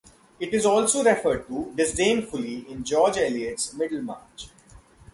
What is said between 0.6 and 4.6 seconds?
also referred to, disdainfully, in George Eliot's Middlemarch.